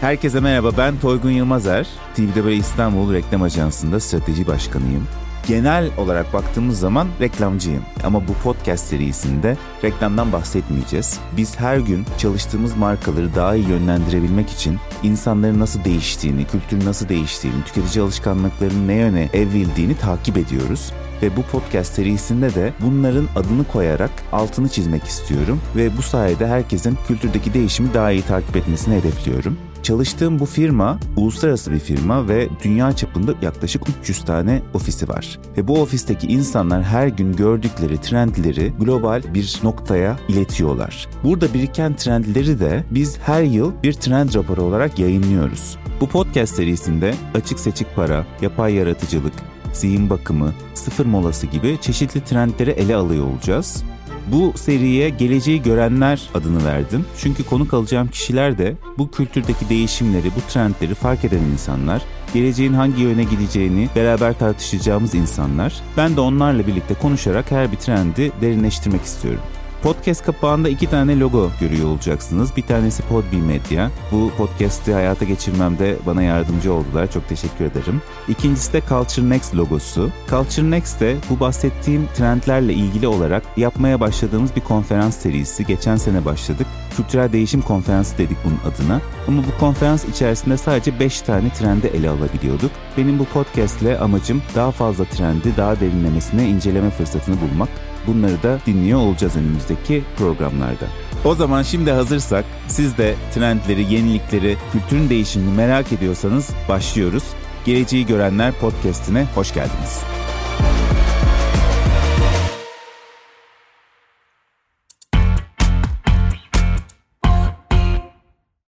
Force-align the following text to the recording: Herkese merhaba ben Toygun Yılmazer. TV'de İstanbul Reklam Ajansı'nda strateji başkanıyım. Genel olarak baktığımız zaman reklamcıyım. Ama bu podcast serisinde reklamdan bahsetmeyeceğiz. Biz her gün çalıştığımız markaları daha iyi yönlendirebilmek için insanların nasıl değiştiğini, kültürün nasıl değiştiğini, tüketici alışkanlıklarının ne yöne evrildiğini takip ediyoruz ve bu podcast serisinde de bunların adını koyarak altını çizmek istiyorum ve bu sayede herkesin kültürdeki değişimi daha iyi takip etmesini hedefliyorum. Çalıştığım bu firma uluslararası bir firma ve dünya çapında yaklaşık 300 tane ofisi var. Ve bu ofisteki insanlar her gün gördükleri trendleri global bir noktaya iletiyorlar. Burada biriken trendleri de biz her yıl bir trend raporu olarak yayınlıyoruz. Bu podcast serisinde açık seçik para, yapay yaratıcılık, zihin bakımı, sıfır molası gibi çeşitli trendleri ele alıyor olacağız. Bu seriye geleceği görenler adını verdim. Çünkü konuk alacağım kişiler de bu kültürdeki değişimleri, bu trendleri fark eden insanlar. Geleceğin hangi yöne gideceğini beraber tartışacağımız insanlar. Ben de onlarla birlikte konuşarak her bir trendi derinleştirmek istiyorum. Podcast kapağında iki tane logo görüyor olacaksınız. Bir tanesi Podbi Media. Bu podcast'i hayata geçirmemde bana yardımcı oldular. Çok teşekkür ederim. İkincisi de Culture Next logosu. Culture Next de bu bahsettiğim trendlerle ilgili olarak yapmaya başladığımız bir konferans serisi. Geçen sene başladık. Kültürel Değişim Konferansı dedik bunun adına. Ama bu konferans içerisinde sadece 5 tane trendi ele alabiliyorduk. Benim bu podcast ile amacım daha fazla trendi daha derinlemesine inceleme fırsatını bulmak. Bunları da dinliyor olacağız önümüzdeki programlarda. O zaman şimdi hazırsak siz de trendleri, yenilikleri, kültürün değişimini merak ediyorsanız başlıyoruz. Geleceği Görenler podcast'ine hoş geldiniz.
Herkese 0.00 0.40
merhaba 0.40 0.70
ben 0.78 0.98
Toygun 0.98 1.30
Yılmazer. 1.30 1.86
TV'de 2.14 2.54
İstanbul 2.54 3.12
Reklam 3.12 3.42
Ajansı'nda 3.42 4.00
strateji 4.00 4.46
başkanıyım. 4.46 5.08
Genel 5.46 5.90
olarak 5.98 6.32
baktığımız 6.32 6.78
zaman 6.78 7.08
reklamcıyım. 7.20 7.82
Ama 8.04 8.28
bu 8.28 8.32
podcast 8.32 8.86
serisinde 8.86 9.56
reklamdan 9.84 10.32
bahsetmeyeceğiz. 10.32 11.20
Biz 11.36 11.60
her 11.60 11.78
gün 11.78 12.04
çalıştığımız 12.18 12.76
markaları 12.76 13.34
daha 13.34 13.54
iyi 13.54 13.68
yönlendirebilmek 13.68 14.50
için 14.50 14.78
insanların 15.02 15.60
nasıl 15.60 15.84
değiştiğini, 15.84 16.46
kültürün 16.46 16.84
nasıl 16.86 17.08
değiştiğini, 17.08 17.64
tüketici 17.64 18.04
alışkanlıklarının 18.04 18.88
ne 18.88 18.94
yöne 18.94 19.28
evrildiğini 19.32 19.96
takip 19.96 20.36
ediyoruz 20.36 20.92
ve 21.22 21.36
bu 21.36 21.42
podcast 21.42 21.94
serisinde 21.94 22.54
de 22.54 22.72
bunların 22.80 23.28
adını 23.36 23.64
koyarak 23.64 24.10
altını 24.32 24.68
çizmek 24.68 25.04
istiyorum 25.04 25.60
ve 25.76 25.96
bu 25.96 26.02
sayede 26.02 26.46
herkesin 26.46 26.98
kültürdeki 27.08 27.54
değişimi 27.54 27.94
daha 27.94 28.10
iyi 28.12 28.22
takip 28.22 28.56
etmesini 28.56 28.94
hedefliyorum. 28.94 29.58
Çalıştığım 29.86 30.38
bu 30.38 30.46
firma 30.46 30.98
uluslararası 31.16 31.72
bir 31.72 31.78
firma 31.78 32.28
ve 32.28 32.48
dünya 32.64 32.92
çapında 32.92 33.34
yaklaşık 33.42 33.82
300 34.00 34.24
tane 34.24 34.62
ofisi 34.74 35.08
var. 35.08 35.38
Ve 35.56 35.68
bu 35.68 35.80
ofisteki 35.82 36.26
insanlar 36.26 36.82
her 36.82 37.08
gün 37.08 37.32
gördükleri 37.32 38.00
trendleri 38.00 38.72
global 38.80 39.22
bir 39.34 39.60
noktaya 39.62 40.16
iletiyorlar. 40.28 41.08
Burada 41.24 41.54
biriken 41.54 41.96
trendleri 41.96 42.60
de 42.60 42.84
biz 42.90 43.18
her 43.18 43.42
yıl 43.42 43.72
bir 43.82 43.92
trend 43.92 44.34
raporu 44.34 44.62
olarak 44.62 44.98
yayınlıyoruz. 44.98 45.76
Bu 46.00 46.08
podcast 46.08 46.54
serisinde 46.54 47.14
açık 47.34 47.60
seçik 47.60 47.96
para, 47.96 48.26
yapay 48.42 48.74
yaratıcılık, 48.74 49.32
zihin 49.76 50.10
bakımı, 50.10 50.54
sıfır 50.74 51.06
molası 51.06 51.46
gibi 51.46 51.78
çeşitli 51.80 52.24
trendleri 52.24 52.70
ele 52.70 52.96
alıyor 52.96 53.26
olacağız. 53.26 53.84
Bu 54.32 54.52
seriye 54.56 55.08
geleceği 55.08 55.62
görenler 55.62 56.22
adını 56.34 56.64
verdim. 56.64 57.04
Çünkü 57.18 57.44
konuk 57.44 57.74
alacağım 57.74 58.08
kişiler 58.08 58.58
de 58.58 58.74
bu 58.98 59.10
kültürdeki 59.10 59.68
değişimleri, 59.68 60.30
bu 60.36 60.52
trendleri 60.52 60.94
fark 60.94 61.24
eden 61.24 61.42
insanlar. 61.52 62.02
Geleceğin 62.34 62.72
hangi 62.72 63.02
yöne 63.02 63.24
gideceğini 63.24 63.88
beraber 63.96 64.38
tartışacağımız 64.38 65.14
insanlar. 65.14 65.80
Ben 65.96 66.16
de 66.16 66.20
onlarla 66.20 66.66
birlikte 66.66 66.94
konuşarak 66.94 67.50
her 67.50 67.72
bir 67.72 67.76
trendi 67.76 68.32
derinleştirmek 68.40 69.02
istiyorum. 69.02 69.40
Podcast 69.82 70.24
kapağında 70.24 70.68
iki 70.68 70.90
tane 70.90 71.18
logo 71.20 71.50
görüyor 71.60 71.88
olacaksınız. 71.88 72.56
Bir 72.56 72.62
tanesi 72.62 73.02
Podbi 73.02 73.36
Media. 73.36 73.90
Bu 74.12 74.30
podcast'i 74.36 74.92
hayata 74.92 75.24
geçirmemde 75.24 75.96
bana 76.06 76.22
yardımcı 76.22 76.72
oldular. 76.72 77.10
Çok 77.10 77.28
teşekkür 77.28 77.64
ederim. 77.64 78.02
İkincisi 78.28 78.72
de 78.72 78.82
Culture 78.88 79.28
Next 79.28 79.54
logosu. 79.54 80.10
Culture 80.30 80.70
Next 80.70 81.00
de 81.00 81.16
bu 81.30 81.40
bahsettiğim 81.40 82.08
trendlerle 82.14 82.74
ilgili 82.74 83.08
olarak 83.08 83.42
yapmaya 83.56 84.00
başladığımız 84.00 84.56
bir 84.56 84.60
konferans 84.60 85.16
serisi. 85.16 85.66
Geçen 85.66 85.96
sene 85.96 86.24
başladık. 86.24 86.66
Kültürel 86.96 87.32
Değişim 87.32 87.62
Konferansı 87.62 88.18
dedik 88.18 88.36
bunun 88.44 88.72
adına. 88.72 89.00
Ama 89.28 89.42
bu 89.42 89.60
konferans 89.60 90.04
içerisinde 90.04 90.56
sadece 90.56 91.00
5 91.00 91.20
tane 91.20 91.50
trendi 91.50 91.86
ele 91.86 92.10
alabiliyorduk. 92.10 92.70
Benim 92.96 93.18
bu 93.18 93.24
podcast 93.24 93.82
ile 93.82 93.98
amacım 93.98 94.42
daha 94.54 94.70
fazla 94.70 95.04
trendi 95.04 95.56
daha 95.56 95.80
derinlemesine 95.80 96.48
inceleme 96.48 96.90
fırsatını 96.90 97.36
bulmak. 97.40 97.68
Bunları 98.06 98.42
da 98.42 98.58
dinliyor 98.66 98.98
olacağız 98.98 99.36
önümüzdeki 99.36 100.02
programlarda. 100.16 100.86
O 101.24 101.34
zaman 101.34 101.62
şimdi 101.62 101.90
hazırsak 101.90 102.44
siz 102.68 102.98
de 102.98 103.14
trendleri, 103.34 103.94
yenilikleri, 103.94 104.56
kültürün 104.72 105.10
değişimini 105.10 105.56
merak 105.56 105.92
ediyorsanız 105.92 106.50
başlıyoruz. 106.68 107.24
Geleceği 107.64 108.06
Görenler 108.06 108.52
podcast'ine 108.52 109.26
hoş 109.34 109.54
geldiniz. 109.54 110.00